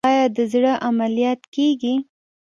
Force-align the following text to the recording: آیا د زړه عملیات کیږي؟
آیا 0.09 0.25
د 0.35 0.37
زړه 0.51 0.73
عملیات 0.87 1.41
کیږي؟ 1.55 1.93